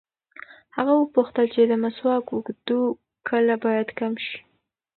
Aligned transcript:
هغه 0.75 0.93
وپوښتل 1.01 1.45
چې 1.53 1.61
د 1.65 1.73
مسواک 1.83 2.25
اوږدو 2.31 2.81
کله 3.27 3.53
باید 3.65 3.87
کم 3.99 4.13
شي. 4.25 4.37